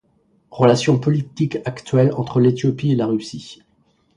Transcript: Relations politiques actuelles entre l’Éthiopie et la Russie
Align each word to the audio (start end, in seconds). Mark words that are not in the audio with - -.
Relations 0.49 0.97
politiques 0.99 1.59
actuelles 1.63 2.11
entre 2.15 2.39
l’Éthiopie 2.39 2.91
et 2.91 2.95
la 2.95 3.05
Russie 3.05 3.61